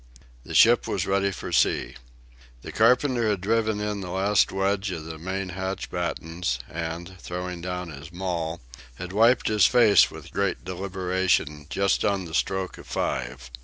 The 0.43 0.55
ship 0.55 0.87
was 0.87 1.05
ready 1.05 1.29
for 1.29 1.51
sea. 1.51 1.95
The 2.63 2.71
carpenter 2.71 3.29
had 3.29 3.39
driven 3.41 3.79
in 3.79 4.01
the 4.01 4.09
last 4.09 4.51
wedge 4.51 4.89
of 4.89 5.05
the 5.05 5.19
mainhatch 5.19 5.91
battens, 5.91 6.57
and, 6.67 7.19
throwing 7.19 7.61
down 7.61 7.89
his 7.91 8.11
maul, 8.11 8.61
had 8.95 9.13
wiped 9.13 9.47
his 9.47 9.67
face 9.67 10.09
with 10.09 10.31
great 10.31 10.65
deliberation, 10.65 11.67
just 11.69 12.03
on 12.03 12.25
the 12.25 12.33
stroke 12.33 12.79
of 12.79 12.87
five. 12.87 13.51